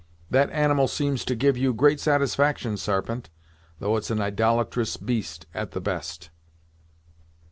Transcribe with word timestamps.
That 0.31 0.49
animal 0.49 0.87
seems 0.87 1.23
to 1.25 1.35
give 1.35 1.59
you 1.59 1.75
great 1.75 1.99
satisfaction, 1.99 2.75
Sarpent, 2.75 3.29
though 3.77 3.97
it's 3.97 4.09
an 4.09 4.19
idolatrous 4.19 4.97
beast 4.97 5.45
at 5.53 5.73
the 5.73 5.79
best." 5.79 6.31